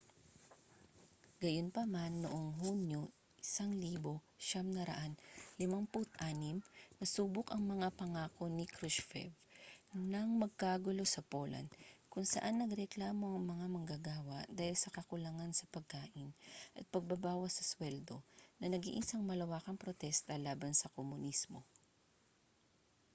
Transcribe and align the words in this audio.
gayunpaman 1.41 2.13
noong 2.25 2.47
hunyo 2.61 3.01
1956 3.37 5.61
nasubok 6.99 7.47
ang 7.53 7.61
mga 7.71 7.87
pangako 7.99 8.43
ni 8.55 8.65
krushchev 8.75 9.29
nang 10.11 10.29
magkagulo 10.41 11.03
sa 11.07 11.21
poland 11.33 11.69
kung 12.11 12.25
saan 12.33 12.55
nagreklamo 12.65 13.27
ang 13.31 13.45
mga 13.53 13.65
manggagawa 13.75 14.39
dahil 14.57 14.73
sa 14.79 14.89
kakulangan 14.97 15.51
sa 15.55 15.69
pagkain 15.73 16.29
at 16.77 16.85
pagbabawas 16.93 17.53
sa 17.61 17.67
suweldo 17.69 18.15
na 18.59 18.65
naging 18.73 18.95
isang 19.05 19.21
malawakang 19.29 19.77
protesta 19.83 20.33
laban 20.47 20.73
sa 20.77 20.89
komunismo 20.97 21.59